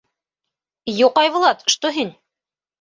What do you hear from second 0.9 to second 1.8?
—Юҡ, Айбулат,